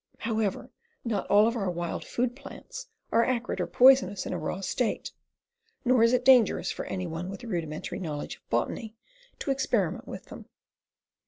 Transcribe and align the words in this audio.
However, 0.17 0.71
not 1.05 1.27
all 1.27 1.45
of 1.47 1.55
our 1.55 1.69
wild 1.69 2.03
food 2.03 2.35
plants 2.35 2.87
are 3.11 3.23
acrid 3.23 3.61
or 3.61 3.67
poisonous 3.67 4.25
in 4.25 4.33
a 4.33 4.37
raw 4.39 4.59
state, 4.61 5.11
nor 5.85 6.01
is 6.01 6.11
it 6.11 6.25
dangerous 6.25 6.71
for 6.71 6.85
any 6.85 7.05
one 7.05 7.29
with 7.29 7.43
a 7.43 7.47
rudimentary 7.47 7.99
knowledge 7.99 8.37
of 8.37 8.49
botany 8.49 8.95
to 9.37 9.51
experi 9.51 9.91
ment 9.91 10.07
with 10.07 10.25
them. 10.25 10.47